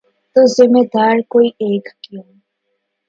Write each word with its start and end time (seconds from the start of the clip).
تو 0.35 0.41
ذمہ 0.55 0.83
دار 0.93 1.17
کوئی 1.31 1.47
ایک 1.57 1.85
کیوں؟ 2.03 2.23